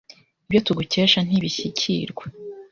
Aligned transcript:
ibyo 0.47 0.59
tugukesha 0.65 1.19
ntibishyikirwa, 1.23 2.23